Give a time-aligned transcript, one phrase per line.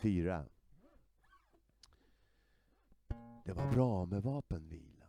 [0.00, 0.44] Fyra.
[3.44, 5.06] Det var bra med vapenvila.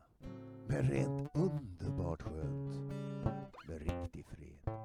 [0.68, 2.92] Men rent underbart skönt
[3.68, 4.76] med riktig fred.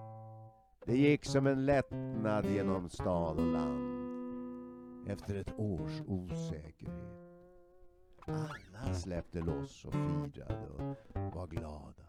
[0.84, 4.06] Det gick som en lättnad genom stad och land
[5.08, 7.16] efter ett års osäkerhet.
[8.26, 12.06] Alla släppte loss och firade och var glada.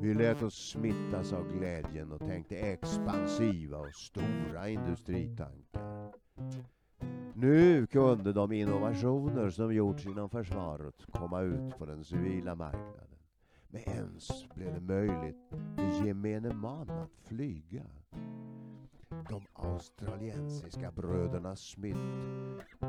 [0.00, 6.12] Vi lät oss smittas av glädjen och tänkte expansiva och stora industritankar.
[7.34, 13.18] Nu kunde de innovationer som gjorts inom försvaret komma ut på den civila marknaden.
[13.68, 15.36] Men ens blev det möjligt
[15.76, 17.82] för gemene man att flyga.
[19.08, 22.00] De australiensiska bröderna Smith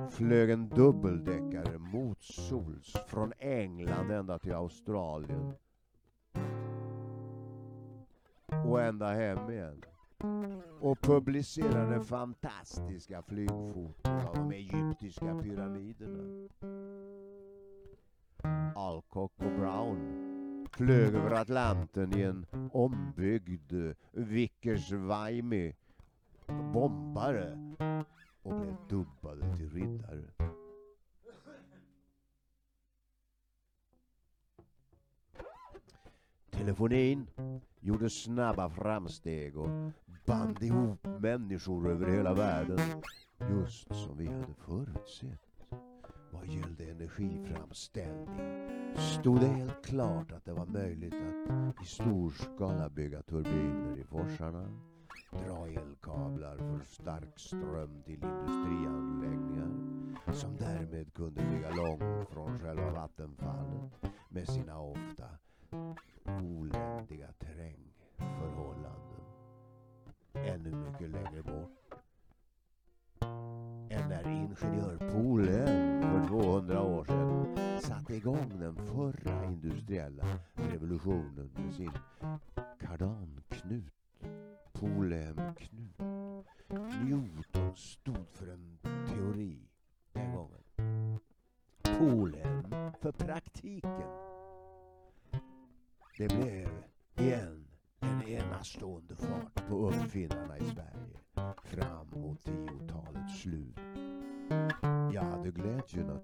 [0.10, 5.54] flög en dubbeldäckare motsols från England ända till Australien
[8.66, 9.82] och ända hem igen
[10.80, 13.94] och publicerade fantastiska flygfoton
[14.28, 16.50] av de egyptiska pyramiderna.
[18.76, 23.74] Alcock och Brown flög över Atlanten i en ombyggd
[24.12, 25.76] Vickers-Vaimi
[26.74, 27.76] bombare
[28.44, 30.24] och blev dubbade till riddare.
[36.50, 37.28] Telefonin
[37.80, 39.70] gjorde snabba framsteg och
[40.28, 42.80] band ihop människor över hela världen.
[43.50, 45.42] Just som vi hade förutsett.
[46.32, 48.40] Vad gällde energiframställning
[48.96, 54.04] stod det helt klart att det var möjligt att i stor skala bygga turbiner i
[54.04, 54.68] forsarna,
[55.32, 59.72] dra elkablar för stark ström till industrianläggningar
[60.34, 63.92] som därmed kunde ligga långt från själva vattenfallet
[64.30, 65.26] med sina ofta
[66.26, 69.17] oländiga terrängförhållanden.
[70.46, 71.78] Ännu mycket längre bort
[73.90, 81.74] än när ingenjör Polhem för 200 år sedan satte igång den förra industriella revolutionen med
[81.74, 81.92] sin
[82.80, 83.94] kardanknut,
[84.74, 86.00] polemknut.
[87.04, 88.78] Newton stod för en
[89.08, 89.70] teori
[90.14, 90.64] den gången.
[92.00, 94.12] Polhem för praktiken.
[96.18, 96.70] Det blev
[97.16, 97.68] igen
[98.00, 98.97] en enastående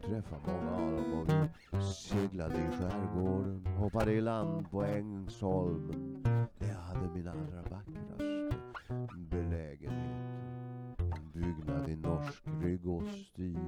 [0.07, 6.23] träffa många av dem och vi seglade i skärgården, hoppade i land på Ängsholmen.
[6.59, 8.51] Det hade min allra vackraste
[9.29, 10.99] belägenhet.
[10.99, 13.59] En byggnad i norsk ryggårsstil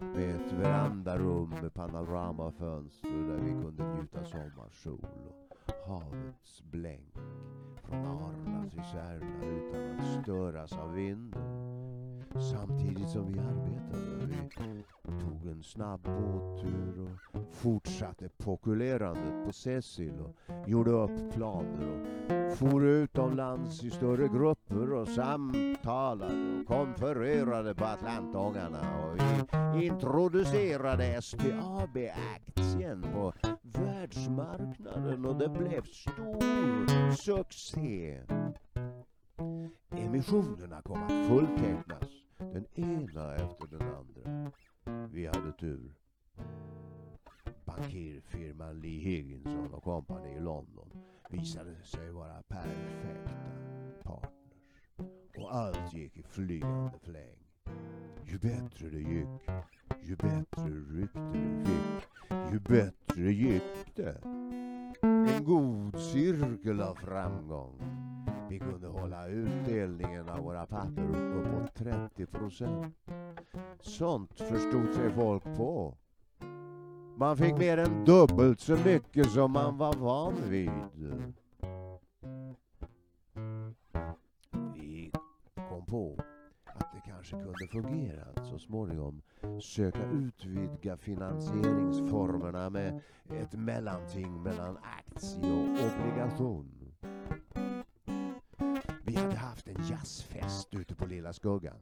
[0.00, 5.06] med ett verandarum med panoramafönster där vi kunde njuta sommarsol
[5.66, 7.14] och havets blänk
[7.82, 11.63] från Arlas cisterner utan att störas av vinden.
[12.40, 14.04] Samtidigt som vi arbetade.
[15.02, 22.56] Vi tog en snabb båttur och fortsatte pokulerandet på Cecil och gjorde upp planer och
[22.58, 29.18] for utomlands i större grupper och samtalade och konfererade på Atlantångarna och
[29.76, 38.20] vi introducerade STAB-aktien på världsmarknaden och det blev stor succé.
[39.90, 42.03] Emissionerna kom att fulltecknas,
[42.54, 44.52] den ena efter den andra.
[45.12, 45.94] Vi hade tur.
[47.64, 50.90] Bankirfirman Lee Higginson och kompani i London
[51.30, 53.30] visade sig vara perfekta
[54.02, 54.98] partners.
[55.36, 57.38] Och allt gick i flygande fläng.
[58.24, 59.50] Ju bättre det gick,
[60.02, 62.08] ju bättre rykte det fick,
[62.52, 64.20] ju bättre gick det.
[65.02, 68.03] En god cirkel av framgång.
[68.48, 72.96] Vi kunde hålla utdelningen av våra papper uppåt 30 procent.
[73.80, 75.94] Sånt förstod sig folk på.
[77.16, 80.70] Man fick mer än dubbelt så mycket som man var van vid.
[84.74, 85.12] Vi
[85.54, 86.18] kom på
[86.64, 89.22] att det kanske kunde fungera att så småningom
[89.62, 96.83] söka utvidga finansieringsformerna med ett mellanting mellan aktie och obligation.
[99.14, 101.78] Vi hade haft en jazzfest ute på Lilla Skuggan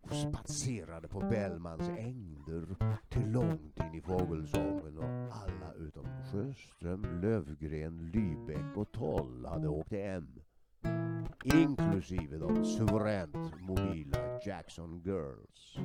[0.00, 2.66] och spatserade på Bellmans ängder
[3.08, 9.92] till långt in i fågelsången och alla utom Sjöström, Lövgren, Lybeck och Toll hade åkt
[9.92, 10.40] hem.
[11.44, 15.76] Inklusive de suveränt mobila Jackson Girls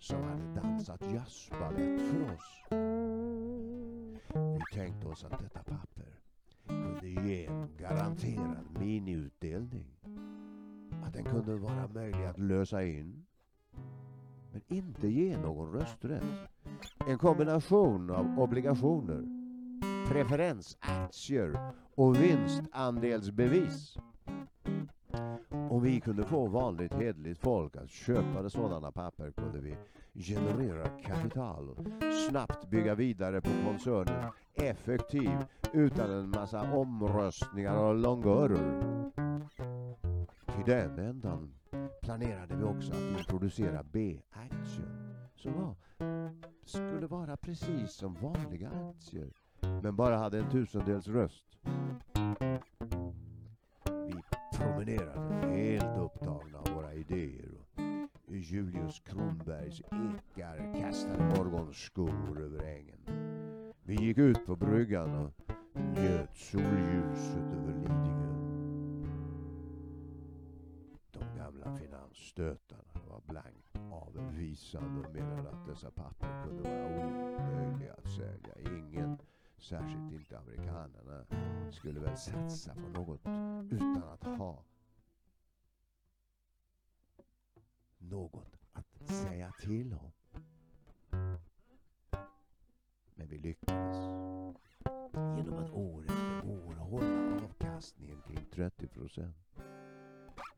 [0.00, 2.64] som hade dansat jazzbalett för oss.
[4.30, 6.23] Vi tänkte oss att detta papper
[6.66, 9.86] kunde ge en garanterad miniutdelning.
[11.04, 13.26] Att den kunde vara möjlig att lösa in.
[14.52, 16.22] men inte ge någon rösträtt.
[17.06, 19.22] En kombination av obligationer,
[20.08, 21.58] preferensaktier
[21.94, 23.96] och vinstandelsbevis.
[25.70, 29.76] Om vi kunde få vanligt hedligt folk att köpa sådana papper kunde vi
[30.14, 31.86] generera kapital och
[32.30, 35.30] snabbt bygga vidare på koncernen effektiv
[35.72, 39.10] utan en massa omröstningar och longörer.
[40.46, 41.54] Till den ändan
[42.02, 45.74] planerade vi också att introducera B-aktier som var,
[46.64, 49.32] skulle vara precis som vanliga aktier
[49.82, 51.44] men bara hade en tusendels röst.
[53.84, 54.22] Vi
[54.58, 57.53] promenerade helt upptagna av våra idéer.
[58.44, 62.98] Julius Kronbergs ekar kastade morgonskor över ängen.
[63.82, 65.32] Vi gick ut på bryggan och
[65.74, 68.34] njöt solljuset över Lidingö.
[71.12, 78.10] De gamla finansstötarna var blankt avvisande och menade att dessa papper kunde vara omöjliga att
[78.10, 78.78] sälja.
[78.78, 79.18] Ingen,
[79.58, 81.24] särskilt inte amerikanerna,
[81.70, 83.20] skulle väl satsa på något
[83.70, 84.64] utan att ha
[89.64, 90.12] till om.
[93.14, 93.96] Men vi lyckades.
[95.36, 99.36] Genom att år efter år hålla avkastningen kring 30 procent.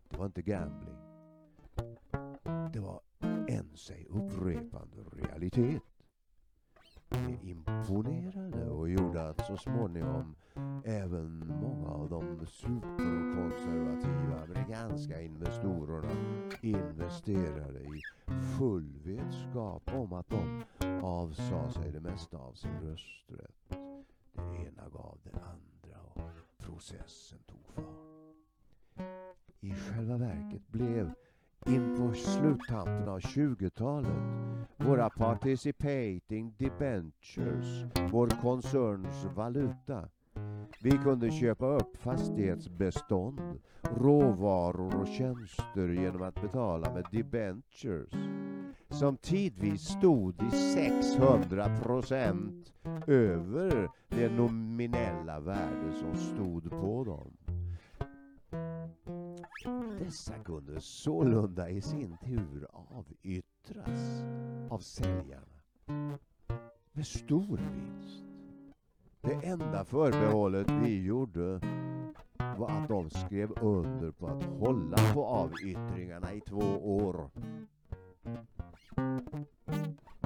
[0.08, 0.96] Det var inte gambling.
[2.72, 3.00] Det var
[3.48, 5.82] en sig upprepande realitet.
[7.08, 10.34] Det imponerade och gjorde att så småningom
[10.86, 16.10] även många av de superkonservativa amerikanska investorerna
[16.60, 18.02] investerade i
[18.58, 20.64] full vetskap om att de
[21.02, 23.78] avsade sig det mesta av sin rösträtt.
[24.32, 27.84] Det ena gav det andra och processen tog fart.
[29.60, 31.12] I själva verket blev
[31.66, 34.46] in på sluttampen av 20-talet
[34.76, 40.08] våra participating debentures vår koncerns valuta.
[40.82, 43.40] Vi kunde köpa upp fastighetsbestånd,
[43.82, 48.10] råvaror och tjänster genom att betala med debentures
[48.90, 52.72] som tidvis stod i 600 procent
[53.06, 57.36] över det nominella värde som stod på dem.
[59.98, 64.24] Dessa kunde sålunda i sin tur avyttras
[64.70, 66.18] av säljarna
[66.92, 68.25] med stor vinst.
[69.26, 71.61] Det enda förbehållet vi gjorde
[72.58, 77.31] var att de skrev under på att hålla på avyttringarna i två år.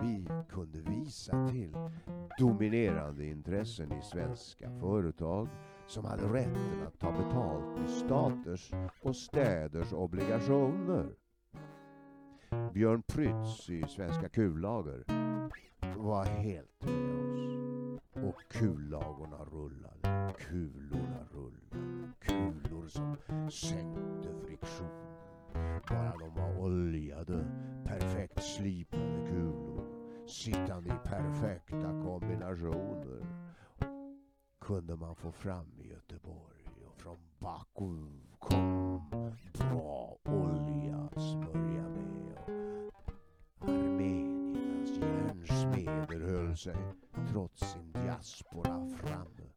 [0.02, 1.76] Vi kunde visa till
[2.38, 5.48] dominerande intressen i svenska företag
[5.86, 8.70] som hade rätten att ta betalt i staters
[9.02, 11.06] och städers obligationer.
[12.72, 15.04] Björn Prytz i Svenska kullager
[15.96, 17.09] var helt.
[18.24, 23.16] Och kullagorna rullade, kulorna rullade, kulor som
[23.50, 24.88] sänkte friktion.
[25.88, 27.44] Bara de var oljade,
[27.84, 29.84] perfekt slipade kulor,
[30.26, 33.26] sittande i perfekta kombinationer
[34.60, 38.06] kunde man få fram i Göteborg och från Baku
[38.38, 39.02] kom
[39.58, 41.79] bra olja smörja
[46.10, 46.76] järnsmeder höll sig
[47.32, 49.50] trots sin diaspora framme.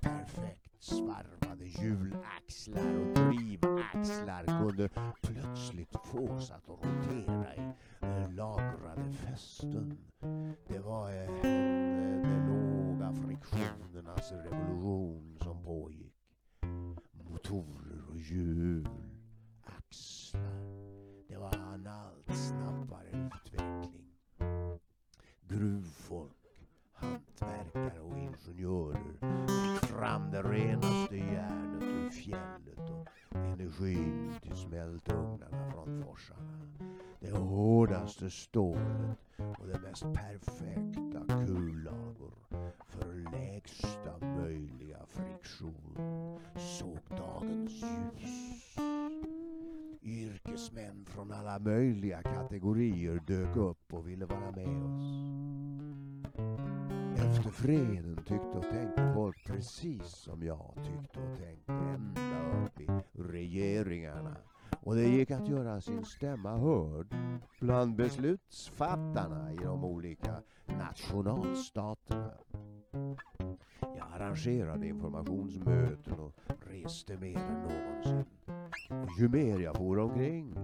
[0.00, 4.88] Perfekt svarvade hjulaxlar och drivaxlar kunde
[5.22, 9.98] plötsligt fås att rotera i lagrade fästen.
[10.68, 16.14] Det var eh, en, de låga friktionernas revolution som pågick.
[17.12, 18.88] Motorer och hjul,
[19.62, 20.86] axlar.
[21.28, 23.25] Det var en allt snabbare
[30.56, 36.68] renaste järnet ur fjället och energin till smältugnarna från forsarna.
[37.20, 42.34] Det hårdaste stålet och det mest perfekta kullagor
[42.86, 45.98] för lägsta möjliga friktion
[46.56, 48.76] såg dagens ljus.
[50.02, 55.35] Yrkesmän från alla möjliga kategorier dök upp och ville vara med oss.
[57.56, 62.86] Freden tyckte och tänkte folk precis som jag tyckte och tänkte ända upp i
[63.22, 64.36] regeringarna.
[64.80, 67.14] Och det gick att göra sin stämma hörd
[67.60, 72.32] bland beslutsfattarna i de olika nationalstaterna.
[73.80, 76.32] Jag arrangerade informationsmöten och
[76.70, 78.24] reste mer än någonsin.
[79.18, 80.54] Ju mer jag for omkring,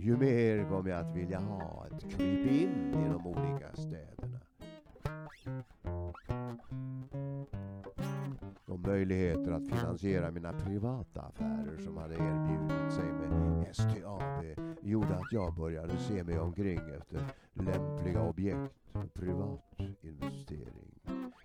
[0.00, 4.40] ju mer kom jag att vilja ha ett kryp in i de olika städerna.
[8.66, 14.44] De möjligheter att finansiera mina privata affärer som hade erbjudit sig med STAB
[14.82, 20.94] gjorde att jag började se mig omkring efter lämpliga objekt för privat investering.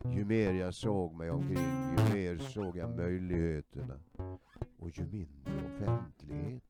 [0.04, 4.00] Ju mer jag såg mig omkring, ju mer såg jag möjligheterna.
[4.80, 6.64] Och ju mindre offentlighet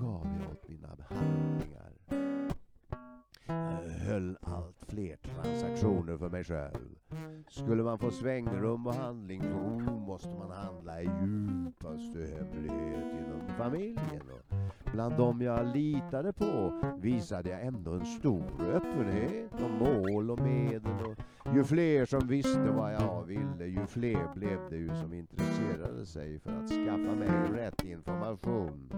[0.00, 1.92] gav jag åt mina handlingar.
[3.46, 6.98] Jag höll allt fler transaktioner för mig själv.
[7.48, 14.22] Skulle man få svängrum och handlingsro måste man handla i djupaste hemlighet inom familjen.
[14.32, 14.56] Och
[14.92, 21.16] bland dem jag litade på visade jag ändå en stor öppenhet om mål och medel.
[21.38, 26.06] Och ju fler som visste vad jag ville, ju fler blev det ju som intresserade
[26.06, 28.90] sig för att skaffa mig rätt information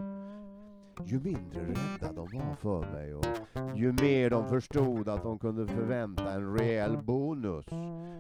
[1.07, 3.27] ju mindre rädda de var för mig och
[3.77, 7.67] ju mer de förstod att de kunde förvänta en rejäl bonus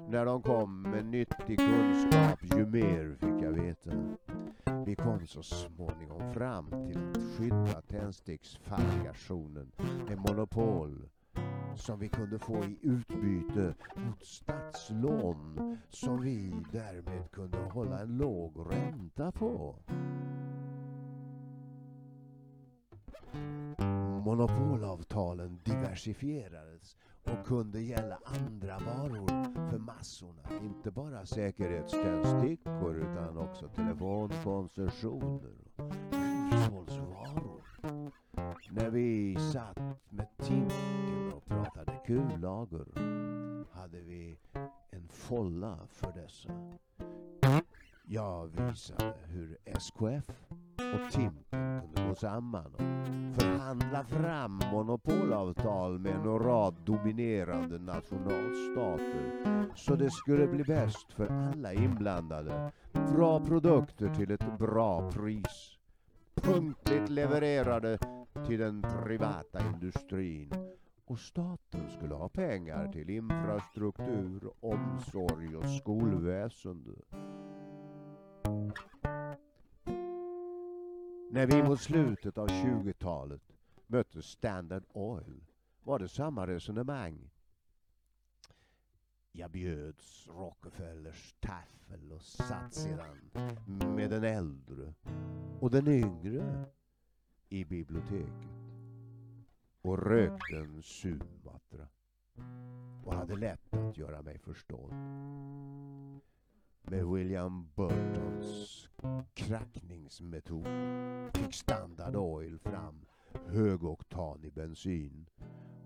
[0.08, 3.90] när de kom med nyttig kunskap, ju mer fick jag veta.
[4.86, 9.72] Vi kom så småningom fram till att skydda tändsticksfabrikationen
[10.08, 11.08] med monopol
[11.76, 18.66] som vi kunde få i utbyte mot statslån som vi därmed kunde hålla en låg
[18.72, 19.76] ränta på.
[24.30, 29.28] Monopolavtalen diversifierades och kunde gälla andra varor
[29.70, 30.42] för massorna.
[30.62, 37.62] Inte bara säkerhetständstickor utan också telefonkoncessioner och hushållsvaror.
[38.70, 42.86] När vi satt med Tinken och pratade kullager
[43.72, 44.38] hade vi
[44.90, 46.52] en folla för dessa.
[48.04, 50.30] Jag visade hur SKF
[50.76, 51.69] och Timken
[52.10, 60.64] kunde samman och förhandla fram monopolavtal med en rad dominerande nationalstater så det skulle bli
[60.64, 62.72] bäst för alla inblandade.
[62.92, 65.78] Bra produkter till ett bra pris.
[66.34, 67.98] Punktligt levererade
[68.46, 70.52] till den privata industrin.
[71.04, 76.92] Och staten skulle ha pengar till infrastruktur, omsorg och skolväsende.
[81.32, 83.42] När vi mot slutet av 20-talet
[83.86, 85.44] mötte Standard Oil
[85.82, 87.30] var det samma resonemang.
[89.32, 93.30] Jag bjöds Rockefellers taffel och satt sedan
[93.96, 94.94] med den äldre
[95.60, 96.64] och den yngre
[97.48, 98.50] i biblioteket
[99.82, 101.88] och rökte en Sumatra
[103.04, 104.92] och hade lätt att göra mig förstådd.
[106.82, 108.88] Med William Burtons
[109.34, 110.66] krackningsmetod
[111.34, 113.06] fick Standard Oil fram
[113.46, 115.26] högoktanig bensin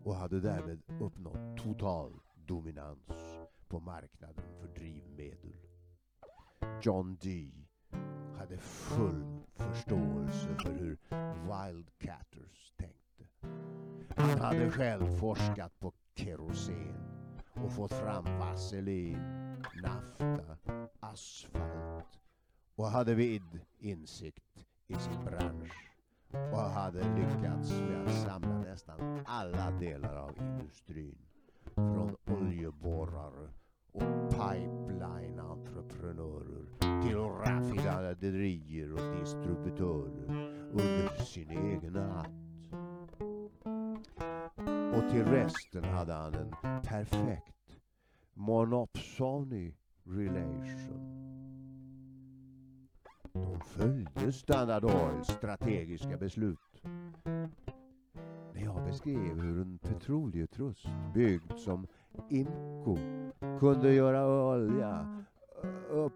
[0.04, 3.36] och hade därmed uppnått total dominans
[3.68, 5.56] på marknaden för drivmedel.
[6.82, 7.66] John Dee
[8.38, 9.24] hade full
[9.54, 10.98] förståelse för hur
[11.44, 13.24] Wildcatters tänkte.
[14.16, 17.13] Han hade själv forskat på kerosen
[17.54, 19.18] och fått fram vaselin,
[19.82, 20.56] nafta,
[21.00, 22.20] asfalt
[22.76, 25.90] och hade vid insikt i sin bransch
[26.52, 31.18] och hade lyckats med att samla nästan alla delar av industrin.
[31.74, 33.48] Från oljeborrare
[33.92, 36.66] och pipeline-entreprenörer
[37.02, 40.24] till raffinaderier och distributörer
[40.72, 42.30] under sin egen hatt.
[44.94, 46.54] Och till resten hade han en
[46.94, 47.80] perfekt
[48.34, 49.74] monopsony
[50.04, 51.00] relation.
[53.32, 56.82] De följde Standard Oils strategiska beslut.
[58.54, 61.86] När jag beskrev hur en petroleutrust byggd som
[62.28, 62.96] Imco
[63.60, 65.24] kunde göra olja
[65.90, 66.12] upp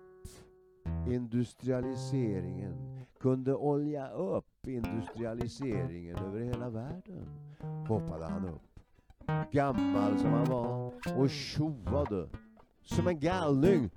[1.08, 7.26] industrialiseringen, kunde olja upp industrialiseringen över hela världen,
[7.88, 8.67] hoppade han upp.
[9.52, 12.28] Gammal som han var och tjoade
[12.82, 13.90] som en galning.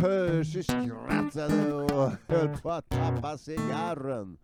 [0.00, 4.36] Percy skrattade och höll på att tappa cigarren.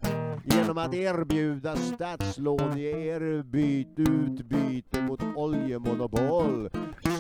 [0.45, 6.71] Genom att erbjuda statslån i erbyt, utbyte mot oljemonopol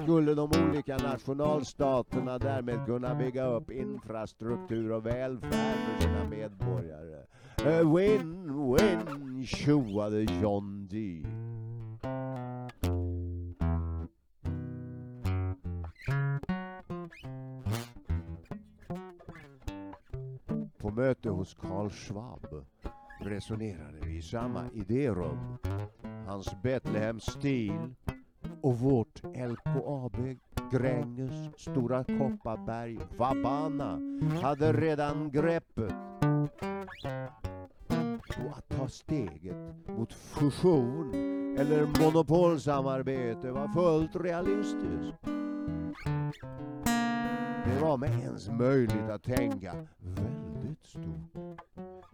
[0.02, 7.24] skulle de olika nationalstaterna därmed kunna bygga upp infrastruktur och välfärd för sina medborgare.
[7.64, 11.37] Eh, win, win, tjoade John Dee.
[20.98, 22.46] På möte hos Karl Schwab
[23.20, 25.58] resonerade vi i samma idérum.
[26.26, 27.94] Hans Betlehemsstil
[28.60, 30.16] och vårt LKAB
[30.72, 33.98] Gränges, Stora Kopparberg, Vabana
[34.42, 35.94] hade redan greppet.
[38.44, 41.14] Och att ta steget mot fusion
[41.58, 45.24] eller monopolsamarbete var fullt realistiskt.
[47.64, 49.74] Det var med ens möjligt att tänka
[50.88, 51.58] stort.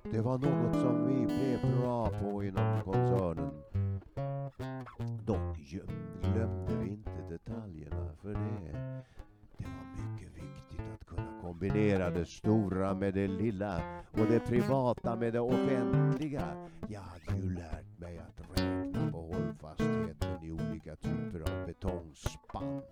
[0.02, 3.50] Det var något som vi blev bra på inom koncernen.
[5.24, 5.58] Dock
[6.22, 9.02] glömde vi inte detaljerna för det.
[9.58, 15.16] Det var mycket viktigt att kunna kombinera det stora med det lilla och det privata
[15.16, 16.68] med det offentliga.
[16.88, 22.82] Jag hade ju lärt mig att räkna på hållfastheten i olika typer av betongspann.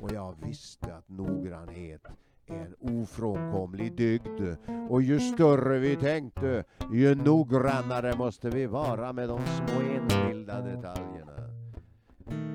[0.00, 2.06] Och jag visste att noggrannhet
[2.48, 4.56] en ofrånkomlig dygd
[4.88, 11.32] och ju större vi tänkte, ju noggrannare måste vi vara med de små enskilda detaljerna.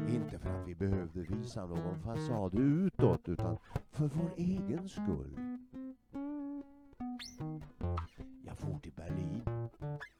[0.09, 3.57] Inte för att vi behövde visa någon fasad utåt utan
[3.91, 5.38] för vår egen skull.
[8.45, 9.69] Jag for till Berlin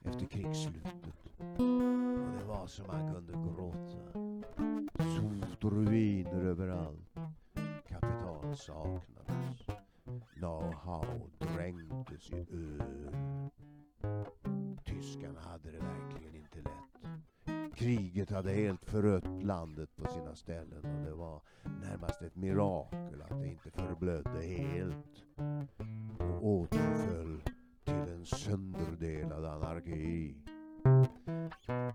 [0.04, 1.04] efter krigsslutet
[1.38, 4.12] och det var som man kunde gråta.
[5.16, 7.14] Sot och ruiner överallt.
[7.88, 9.13] Kapital saknades.
[10.44, 11.04] Know-how
[11.38, 13.16] dränktes i öl.
[14.84, 17.74] Tyskarna hade det verkligen inte lätt.
[17.74, 21.42] Kriget hade helt förött landet på sina ställen och det var
[21.80, 25.24] närmast ett mirakel att det inte förblödde helt
[26.18, 27.42] och återföll
[27.84, 30.34] till en sönderdelad anarki.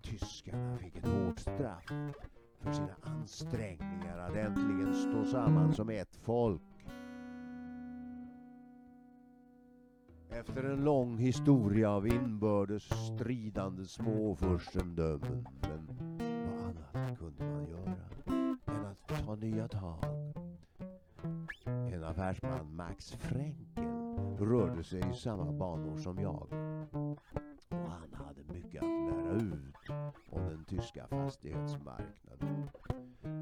[0.04, 1.92] Tyskarna fick ett hårt straff
[2.60, 6.79] för sina ansträngningar att äntligen stå samman som ett folk.
[10.32, 15.48] Efter en lång historia av inbördes stridande småfurstendömen.
[15.62, 15.88] Men
[16.48, 17.96] vad annat kunde man göra
[18.66, 20.04] än att ta nya tag?
[21.66, 23.84] En affärsman, Max Frenkel,
[24.40, 26.48] rörde sig i samma banor som jag.
[27.70, 29.76] Och han hade mycket att lära ut
[30.30, 32.70] om den tyska fastighetsmarknaden.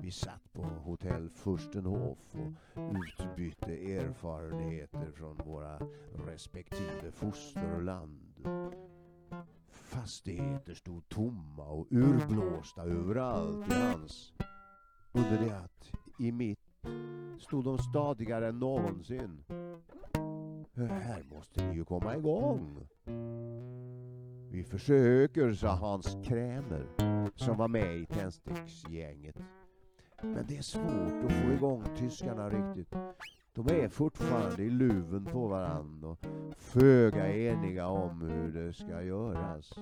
[0.07, 2.35] Vi satt på hotell Furstenhof
[2.73, 5.79] och utbytte erfarenheter från våra
[6.27, 8.47] respektive fosterland.
[9.69, 14.33] Fastigheter stod tomma och urblåsta överallt i hans.
[15.11, 16.59] Under det att i mitt
[17.39, 19.43] stod de stadigare än någonsin.
[20.75, 22.87] Här måste ni ju komma igång.
[24.51, 26.87] Vi försöker, sa Hans Krämer
[27.35, 29.36] som var med i tändsticksgänget.
[30.37, 32.95] Men det är svårt att få igång tyskarna riktigt.
[33.53, 36.17] De är fortfarande i luven på varandra och
[36.57, 39.73] föga eniga om hur det ska göras.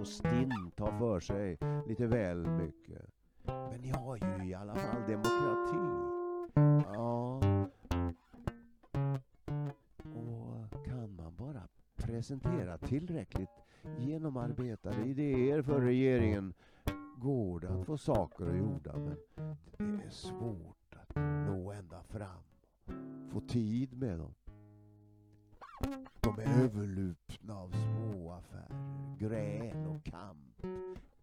[0.00, 3.02] Och Stinn tar för sig lite väl mycket.
[3.44, 5.76] Men ni har ju i alla fall demokrati.
[6.94, 7.40] Ja.
[10.14, 11.62] Och kan man bara
[11.96, 13.64] presentera tillräckligt
[13.98, 16.54] genomarbetade idéer för regeringen
[17.16, 19.16] går det att få saker gjorda men
[19.98, 22.42] det är svårt att nå ända fram.
[23.32, 24.34] Få tid med dem.
[26.20, 30.60] De är överlupna av små affärer, gräl och kamp.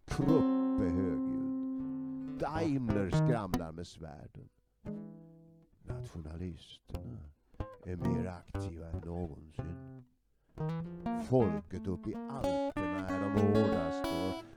[0.06, 2.40] Krupp är högljudd.
[2.40, 4.50] Daimler skramlar med svärden.
[5.84, 7.20] Nationalisterna
[7.84, 10.04] är mer aktiva än någonsin.
[11.30, 14.51] Folket uppe i Alperna är de hårdaste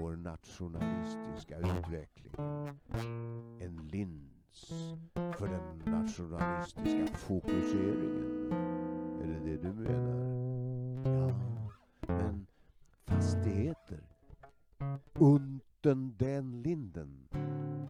[0.00, 2.32] vår nationalistiska utveckling.
[3.60, 4.72] En lins
[5.38, 8.52] för den nationalistiska fokuseringen.
[9.22, 10.18] Är det det du menar?
[11.04, 12.46] Ja, men
[13.06, 14.00] fastigheter.
[15.12, 17.28] Unten den linden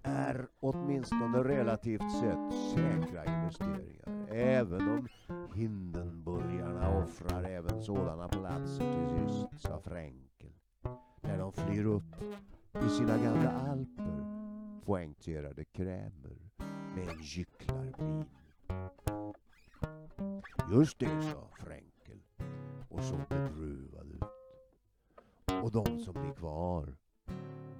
[0.03, 4.29] är åtminstone relativt sett säkra investeringar.
[4.31, 5.09] Även om
[5.55, 10.38] Hindenburgarna offrar även sådana platser till sist, sa Fränkel.
[11.66, 12.14] Flyr upp
[12.87, 14.25] i sina gamla alper,
[14.85, 16.51] poängterade Krämer
[16.94, 18.25] med en gycklarmin.
[20.71, 22.23] Just det, sa Fränkel
[22.88, 24.23] och såg bedruvad ut.
[25.62, 26.97] Och de som blir kvar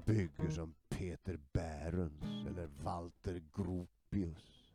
[0.05, 4.75] bygger som Peter Bärens eller Walter Gropius.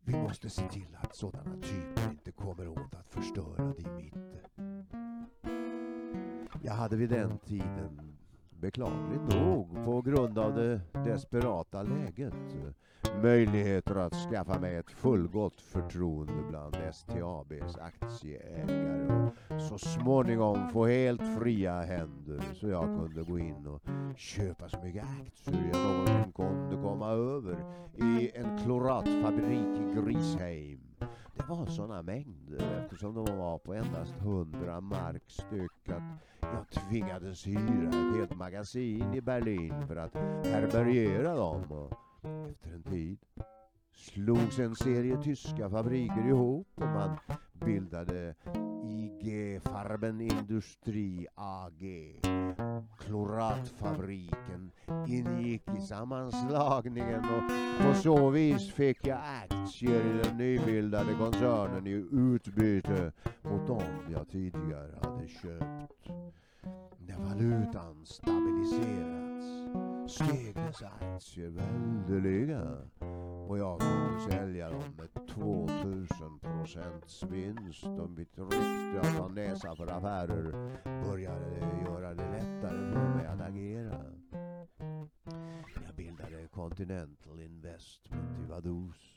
[0.00, 4.55] Vi måste se till att sådana typer inte kommer åt att förstöra din mitte.
[6.66, 8.16] Jag hade vid den tiden,
[8.60, 12.34] beklagligt nog, på grund av det desperata läget,
[13.22, 21.38] möjligheter att skaffa mig ett fullgott förtroende bland STABs aktieägare och så småningom få helt
[21.40, 23.82] fria händer så jag kunde gå in och
[24.16, 27.56] köpa så mycket aktier jag någonsin kunde komma över
[27.94, 30.85] i en kloratfabrik i Grisheim.
[30.98, 36.02] Det var sådana mängder eftersom de var på endast 100 mark styck att
[36.40, 40.14] jag tvingades hyra ett helt magasin i Berlin för att
[40.46, 41.72] härbärgera dem.
[41.72, 41.92] Och
[42.50, 43.18] efter en tid
[43.94, 47.18] slogs en serie tyska fabriker ihop och man
[47.52, 48.34] bildade
[48.90, 52.20] IG Farben Industri AG.
[52.98, 54.70] Kloratfabriken
[55.08, 57.42] ingick i sammanslagningen och
[57.84, 64.28] på så vis fick jag aktier i den nybildade koncernen i utbyte mot dem jag
[64.28, 66.08] tidigare hade köpt.
[66.98, 69.26] När valutan stabiliserats
[70.08, 72.62] steg dessa aktier väldeliga
[73.48, 79.76] och jag kunde sälja dem med 2000 procents vinst och mitt rykte att ha näsa
[79.76, 80.70] för affärer
[81.04, 84.02] började göra det lättare för mig att agera.
[85.86, 89.16] Jag bildade Continental Investment i Vaduz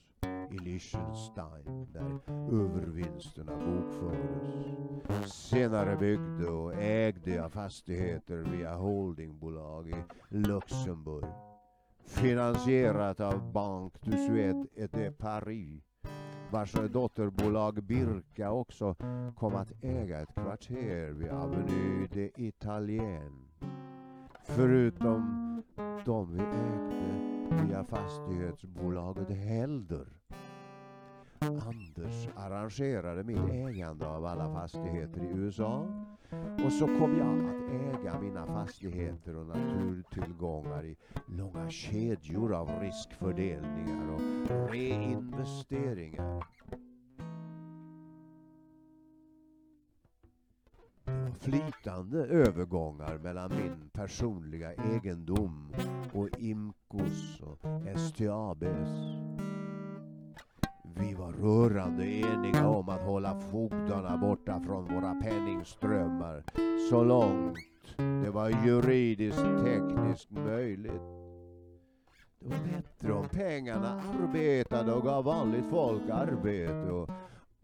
[0.51, 2.19] i Liechtenstein där
[2.51, 5.33] övervinsterna bokfördes.
[5.33, 9.95] Senare byggde och ägde jag fastigheter via holdingbolag i
[10.29, 11.48] Luxemburg.
[12.09, 15.81] Finansierat av Banque du Suède et de Paris
[16.51, 18.95] vars dotterbolag Birka också
[19.35, 23.31] kom att äga ett kvarter vid Avenue de Italien.
[24.43, 25.63] Förutom
[26.05, 30.07] de vi ägde via fastighetsbolaget Helder.
[31.41, 35.87] Anders arrangerade mitt ägande av alla fastigheter i USA
[36.65, 40.97] och så kom jag att äga mina fastigheter och naturtillgångar i
[41.27, 44.21] långa kedjor av riskfördelningar och
[44.71, 46.43] reinvesteringar.
[51.39, 55.73] flytande övergångar mellan min personliga egendom
[56.13, 57.59] och Imcos och
[57.99, 58.89] STABs.
[60.95, 66.43] Vi var rörande eniga om att hålla fogdarna borta från våra penningströmmar
[66.89, 67.57] så långt
[67.97, 71.01] det var juridiskt tekniskt möjligt.
[72.39, 77.09] Det var bättre om pengarna arbetade och gav vanligt folk arbete och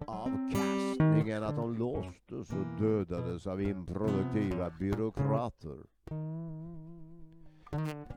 [0.07, 5.77] avkastningen att de låstes och dödades av improduktiva byråkrater.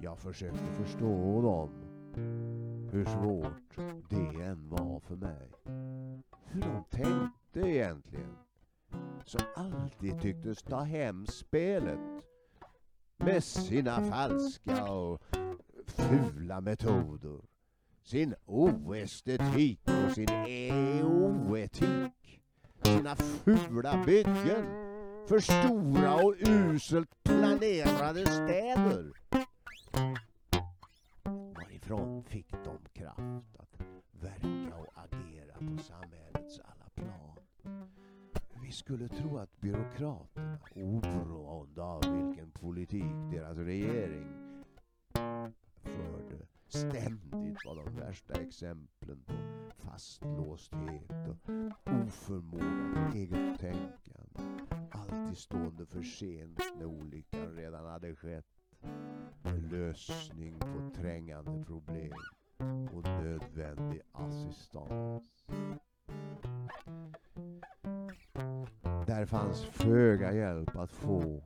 [0.00, 1.70] Jag försökte förstå dem,
[2.92, 3.97] hur svårt
[5.08, 5.48] för mig.
[6.44, 8.36] Hur de tänkte egentligen,
[9.24, 11.98] som alltid tycktes ta hem spelet
[13.16, 15.22] med sina falska och
[15.86, 17.40] fula metoder
[18.08, 20.30] sin oestetik och sin
[21.02, 22.40] oetik.
[22.82, 24.66] Sina fula byggen.
[25.26, 29.12] För stora och uselt planerade städer.
[31.54, 33.57] Varifrån fick de kraft
[35.88, 37.36] samhällets alla plan?
[38.62, 44.26] Vi skulle tro att byråkraterna, oberoende av vilken politik deras regering
[45.82, 49.34] förde, ständigt var de värsta exemplen på
[49.76, 51.50] fastlåsthet och
[52.06, 54.64] oförmåga till eget tänkande.
[54.90, 58.46] Alltid stående för sent när olyckan redan hade skett.
[59.42, 62.12] Med lösning på trängande problem
[62.92, 65.46] och nödvändig assistans.
[69.06, 71.42] Där fanns föga hjälp att få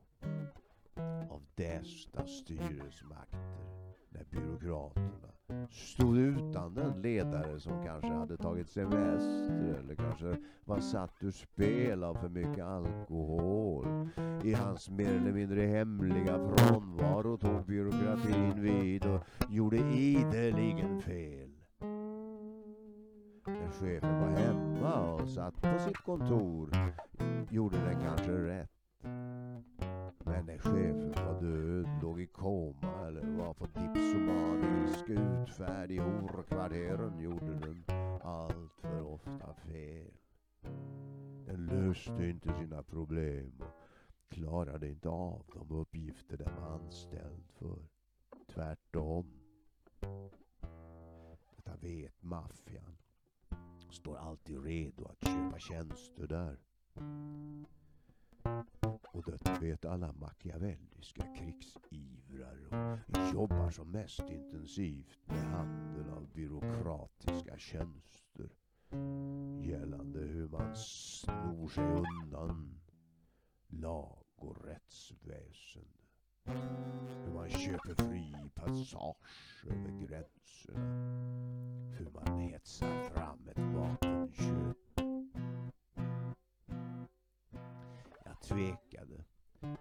[1.31, 5.32] av dessa styresmakter när byråkraterna
[5.71, 12.05] stod utan den ledare som kanske hade tagit semester eller kanske var satt ur spel
[12.05, 14.09] av för mycket alkohol.
[14.45, 21.51] I hans mer eller mindre hemliga frånvaro tog byråkratin vid och gjorde ideligen fel.
[23.47, 26.71] När chefen var hemma och satt på sitt kontor
[27.51, 28.82] gjorde den kanske rätt.
[30.42, 37.18] Men när chefen var död, låg i koma eller var på dipsomanisk utfärd i horkvarteren
[37.20, 37.85] gjorde den
[38.22, 40.12] allt för ofta fel.
[41.46, 47.78] Den löste inte sina problem och klarade inte av de uppgifter den var anställd för.
[48.55, 49.26] Tvärtom.
[51.57, 52.96] Detta vet maffian.
[53.90, 56.57] Står alltid redo att köpa tjänster där.
[59.12, 67.59] Och det vet alla machiavelliska krigsivrare och jobbar som mest intensivt med handel av byråkratiska
[67.59, 68.50] tjänster
[69.62, 72.81] gällande hur man snor sig undan
[73.68, 76.02] lag och rättsväsende.
[77.24, 80.78] Hur man köper fri passage över gränserna.
[81.98, 84.91] Hur man hetsar fram ett vapenköp.
[88.42, 89.24] Tvekade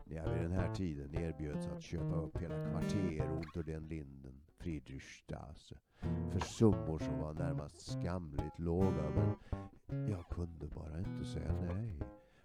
[0.05, 4.41] när jag vid den här tiden erbjöds att köpa upp hela kvarter unter den linden,
[4.57, 5.75] Friedrichstraße,
[6.31, 9.35] för summor som var närmast skamligt låga men
[10.09, 11.99] jag kunde bara inte säga nej.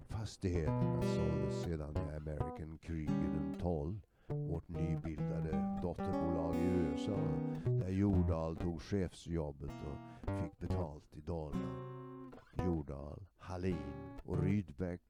[0.08, 7.18] Fastigheterna såldes sedan i American Kriegen 12, vårt nybildade dotterbolag i USA,
[7.64, 12.15] där Jordahl tog chefsjobbet och fick betalt i dollar.
[12.58, 13.92] Jordahl, Hallin
[14.24, 15.00] och Rydbeck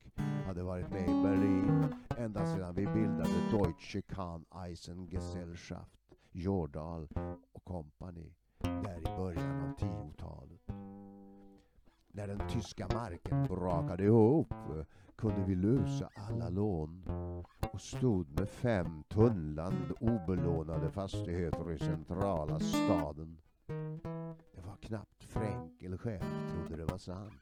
[0.47, 7.09] hade varit med i Berlin ända sedan vi bildade Deutsche Kahn-Eisengesellschaft, Jordahl
[7.53, 10.61] och kompani, där i början av 10-talet.
[12.09, 14.55] När den tyska marken brakade ihop
[15.17, 17.05] kunde vi lösa alla lån
[17.73, 23.39] och stod med fem tunnland obelånade fastigheter i centrala staden.
[24.87, 27.33] Knappt Fränkel själv trodde det var sant.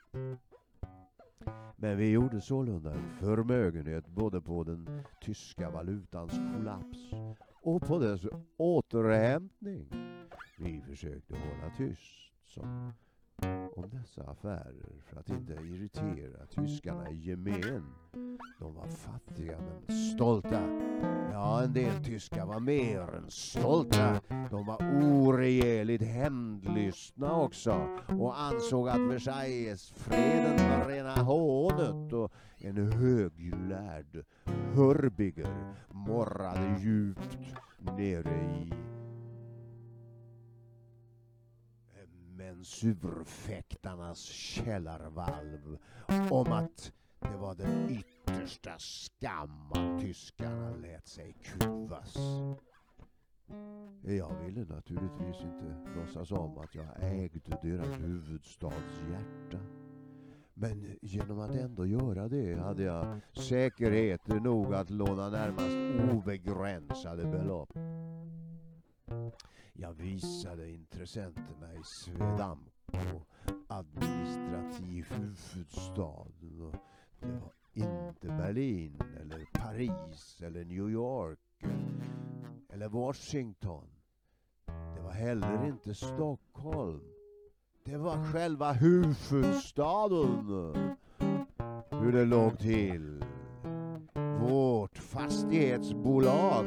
[1.76, 6.98] Men vi gjorde sålunda en förmögenhet både på den tyska valutans kollaps
[7.62, 8.20] och på dess
[8.56, 9.90] återhämtning.
[10.58, 12.92] Vi försökte hålla tyst som
[13.76, 17.94] om dessa affärer för att inte irritera tyskarna i gemen.
[18.58, 20.60] De var fattiga men stolta.
[21.32, 24.20] Ja, en del tyskar var mer än stolta.
[24.50, 34.24] De var oregerligt hämndlystna också och ansåg att Versaillesfreden var rena hånet och en höglärd
[34.74, 37.38] Hörbiger morrade djupt
[37.80, 38.72] nere i
[42.64, 45.78] censurfäktarnas källarvalv
[46.30, 52.16] om att det var den yttersta skam att tyskarna lät sig kuvas.
[54.02, 59.58] Jag ville naturligtvis inte låtsas om att jag ägde deras huvudstads hjärta.
[60.54, 65.76] Men genom att ändå göra det hade jag säkerheter nog att låna närmast
[66.14, 67.72] obegränsade belopp.
[69.76, 73.24] Jag visade intressenterna i Svedamco
[73.68, 76.74] administrativ huvudstaden och
[77.20, 81.38] det var inte Berlin eller Paris eller New York
[82.72, 83.88] eller Washington.
[84.66, 87.00] Det var heller inte Stockholm.
[87.84, 90.46] Det var själva huvudstaden.
[91.90, 93.24] Hur det låg till.
[94.40, 96.66] Vårt fastighetsbolag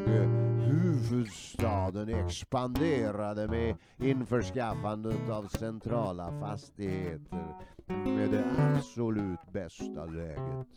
[0.68, 7.56] huvudstaden expanderade med införskaffandet av centrala fastigheter
[7.88, 10.68] med det absolut bästa läget.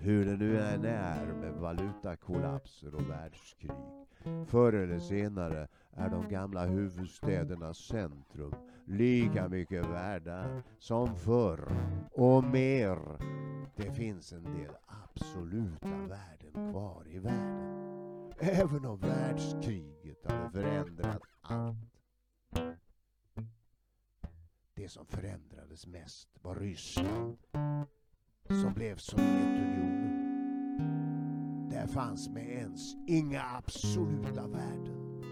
[0.00, 4.07] Hur det nu än är med valutakollapser och världskrig.
[4.46, 8.54] Förr eller senare är de gamla huvudstädernas centrum
[8.84, 11.72] lika mycket värda som förr
[12.12, 12.98] och mer.
[13.76, 18.32] Det finns en del absoluta värden kvar i världen.
[18.38, 21.76] Även om världskriget hade förändrat allt.
[24.74, 27.38] Det som förändrades mest var Ryssland
[28.48, 29.97] som blev Sovjetunionen.
[31.78, 35.22] Där fanns med ens inga absoluta värden.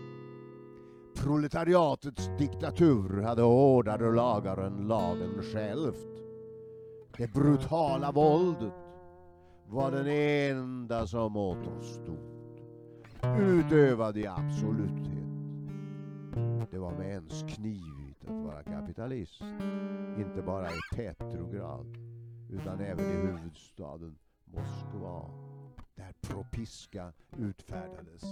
[1.17, 6.23] Proletariatets diktatur hade hårdare lagar än lagen självt.
[7.17, 8.73] Det brutala våldet
[9.69, 12.19] var den enda som återstod.
[13.41, 15.29] Utövad i absoluthet.
[16.71, 19.43] Det var med ens knivigt att vara kapitalist.
[20.19, 21.97] Inte bara i Petrograd
[22.51, 25.46] utan även i huvudstaden Moskva
[25.97, 28.23] där propiska utfärdades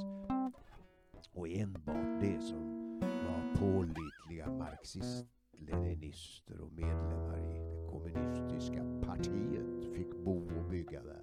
[1.32, 10.58] och enbart det som var pålitliga marxist-leninister och medlemmar i det kommunistiska partiet fick bo
[10.58, 11.22] och bygga där.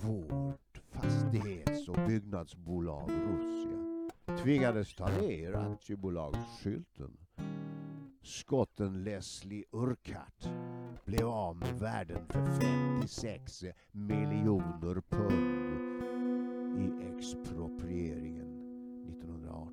[0.00, 3.78] Vårt fastighets och byggnadsbolag Russia
[4.42, 7.16] tvingades ta ner aktiebolagsskylten.
[8.22, 10.48] Skotten Leslie Urquhart
[11.04, 12.46] blev av med värden för
[13.00, 15.72] 56 miljoner pund
[16.78, 18.52] i exproprieringen
[19.08, 19.72] 1918.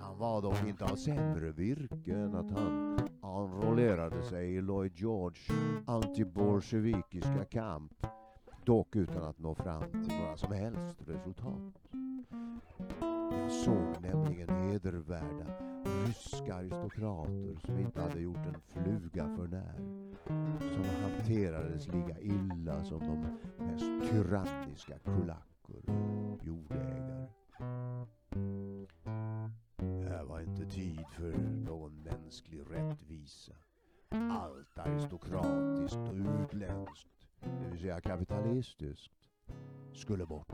[0.00, 5.40] Han var dock inte av sämre virke än att han enrollerade sig i Lloyd George
[5.86, 8.06] antibolsjevikiska kamp,
[8.64, 11.82] dock utan att nå fram till några som helst resultat.
[13.62, 15.46] Jag såg nämligen hedervärda
[16.06, 19.76] ryska aristokrater som inte hade gjort en fluga för när.
[20.58, 25.90] Som hanterades lika illa som de mest tyranniska kulacker
[26.32, 27.26] och jordägare.
[29.76, 31.32] Det här var inte tid för
[31.66, 33.52] någon mänsklig rättvisa.
[34.10, 39.28] Allt aristokratiskt och utländskt, det vill säga kapitalistiskt,
[39.92, 40.52] skulle bort.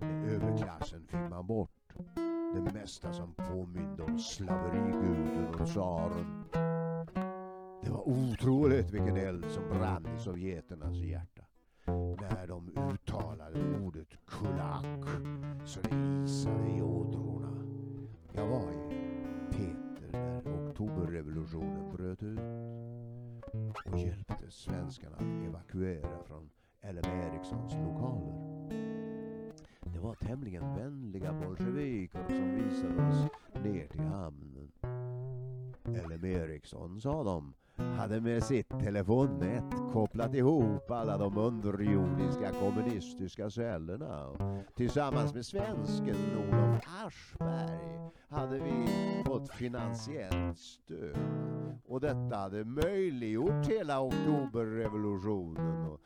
[0.00, 1.70] Med överklassen fick man bort
[2.54, 6.44] det mesta som påminde om slaveriguden och tsaren.
[7.82, 11.42] Det var otroligt vilken eld som brann i sovjeternas hjärta
[12.20, 15.08] när de uttalade ordet kulak
[15.64, 17.64] så det isade i ådrorna.
[18.32, 19.00] Jag var i
[19.50, 22.40] Peter när oktoberrevolutionen bröt ut
[23.86, 26.50] och hjälpte svenskarna att evakuera från
[26.82, 28.39] LM Ericssons lokaler.
[30.10, 33.26] Var tämligen vänliga bolsjeviker som visade oss
[33.64, 34.70] ner till hamnen.
[35.84, 44.26] LM Ericsson, sa de, hade med sitt telefonnät kopplat ihop alla de underjordiska kommunistiska cellerna.
[44.74, 48.86] Tillsammans med svensken Olof Aschberg hade vi
[49.26, 51.16] fått finansiellt stöd.
[51.86, 55.98] Och detta hade möjliggjort hela oktoberrevolutionen.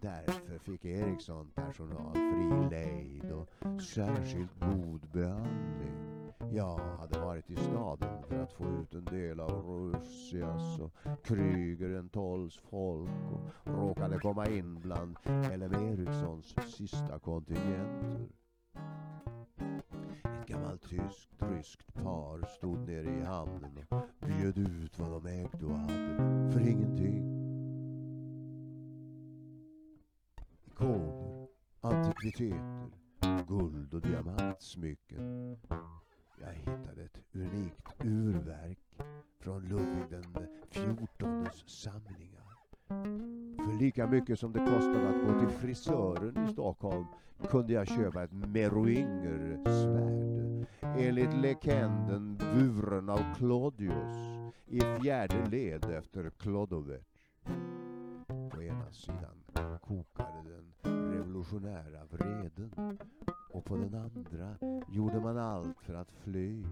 [0.00, 6.08] Därför fick Ericsson personal fri lejd och särskilt god behandling.
[6.50, 10.92] Jag hade varit i staden för att få ut en del av Russias och
[11.24, 15.16] Krügerentolls folk och råkade komma in bland
[15.56, 18.28] LM Ericssons sista kontingenter.
[20.24, 25.66] Ett gammalt tyskt, ryskt par stod nere i hamnen och bjöd ut vad de ägde
[25.66, 25.97] och hade
[32.18, 32.90] antikviteter,
[33.48, 35.56] guld och diamantsmycken
[36.40, 38.78] jag hittade ett unikt urverk
[39.40, 40.24] från Ludvig den
[40.70, 42.54] XIVs samlingar.
[43.64, 47.06] För lika mycket som det kostade att gå till frisören i Stockholm
[47.50, 50.66] kunde jag köpa ett meroinger-svärd.
[50.82, 54.16] Enligt lekenden buren av Claudius
[54.66, 57.02] i fjärde led efter Klodovec.
[58.50, 59.27] På ena sidan
[61.48, 62.98] revolutionära vreden
[63.50, 64.56] och på den andra
[64.88, 66.64] gjorde man allt för att fly.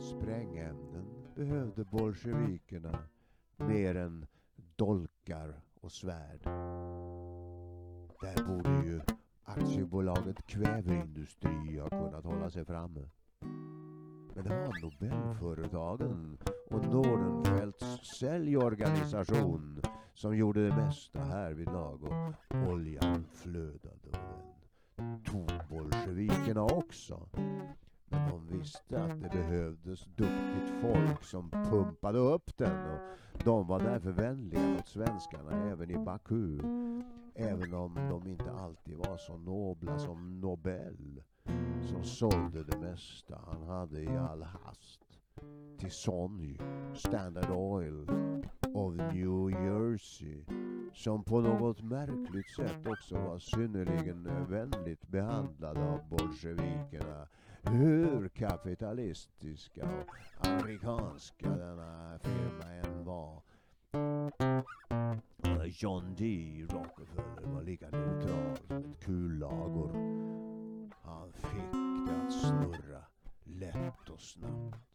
[0.00, 2.98] Sprängämnen behövde bolsjevikerna
[3.56, 4.26] mer än
[4.76, 6.40] dolkar och svärd.
[8.20, 9.00] Där borde ju
[9.44, 13.08] aktiebolaget Kväveindustri ha kunnat hålla sig framme.
[18.20, 19.82] Säljorganisation
[20.14, 24.56] som gjorde det mesta härvidlag och oljan flödade och
[24.96, 27.28] den tog bolsjevikerna också.
[28.08, 33.00] Men de visste att det behövdes duktigt folk som pumpade upp den och
[33.44, 36.58] de var därför vänliga mot svenskarna även i Baku.
[37.34, 41.22] Även om de inte alltid var så nobla som Nobel
[41.82, 45.09] som sålde det mesta han hade i all hast
[45.78, 46.58] till Sony,
[46.94, 48.06] Standard Oil
[48.74, 50.44] of New Jersey
[50.94, 57.28] som på något märkligt sätt också var synnerligen vänligt behandlade av bolsjevikerna
[57.62, 63.42] hur kapitalistiska och amerikanska denna firma än var.
[65.64, 66.24] John D.
[66.70, 69.92] Rockefeller var lika neutral som ett kullagor.
[71.02, 71.72] Han fick
[72.06, 73.04] det att snurra
[73.44, 74.89] lätt och snabbt.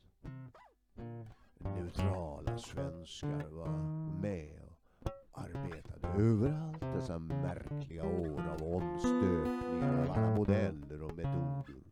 [1.58, 3.78] Neutrala svenskar var
[4.22, 4.62] med
[5.04, 11.86] och arbetade överallt dessa märkliga år av omstöpningar av alla modeller och metoder.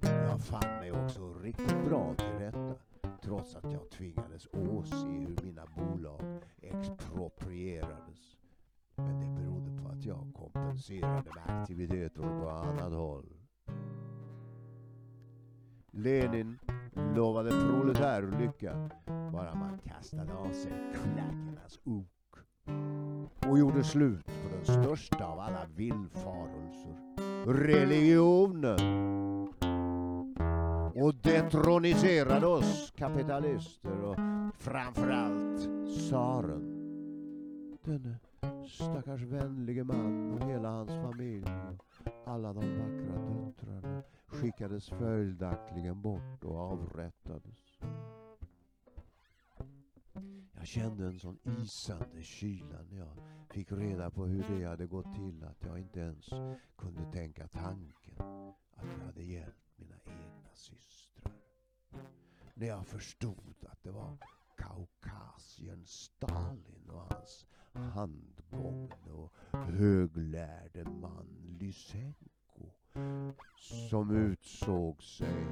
[0.00, 2.74] Jag fann mig också riktigt bra till rätta
[3.22, 8.36] trots att jag tvingades åse hur mina bolag exproprierades.
[8.96, 13.37] Men det berodde på att jag kompenserade med aktiviteter på annat håll.
[15.98, 16.58] Lenin
[17.16, 18.90] lovade proletärlycka
[19.32, 22.06] bara man kastade av sig klackarnas ok
[23.48, 26.96] och gjorde slut på den största av alla villfarelser,
[27.46, 28.78] religionen
[30.94, 34.16] och detroniserade oss kapitalister och
[34.58, 35.60] framförallt
[35.96, 36.74] tsaren.
[37.84, 38.16] Denne
[38.68, 41.87] Stackars vänlige man och hela hans familj och
[42.24, 43.18] alla de vackra
[43.58, 47.78] döttrarna skickades följaktligen bort och avrättades.
[50.52, 53.16] Jag kände en sån isande kyla när jag
[53.50, 56.28] fick reda på hur det hade gått till att jag inte ens
[56.76, 58.14] kunde tänka tanken
[58.74, 61.32] att jag hade hjälpt mina egna systrar.
[62.54, 64.16] När jag förstod att det var
[64.56, 72.70] Kaukasien Stalin och hans handgångne och höglärde man Lysenko
[73.56, 75.46] som utsåg sig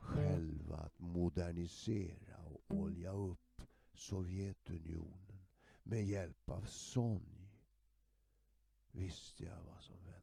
[0.00, 3.62] själva att modernisera och olja upp
[3.94, 5.46] Sovjetunionen
[5.82, 7.50] med hjälp av Sonj
[8.92, 10.20] visste jag vad som väntade.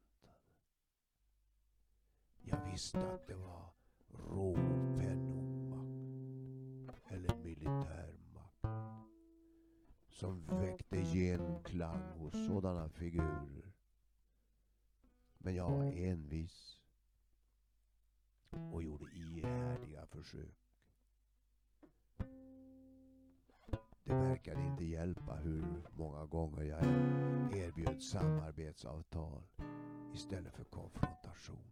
[2.41, 3.69] Jag visste att det var
[4.07, 4.55] rå
[4.99, 5.87] pennomakt
[7.07, 8.17] eller militärmakt
[10.09, 13.56] som väckte genklang hos sådana figurer.
[15.47, 16.77] Men jag var envis
[18.71, 20.57] och gjorde ihärdiga försök.
[24.03, 25.65] Det verkade inte hjälpa hur
[25.97, 26.85] många gånger jag
[27.57, 29.43] erbjöd samarbetsavtal
[30.13, 31.71] istället för konfrontation.